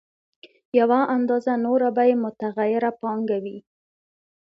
[0.79, 3.57] یوه اندازه نوره به یې متغیره پانګه وي